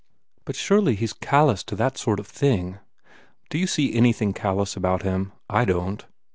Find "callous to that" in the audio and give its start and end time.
1.13-1.95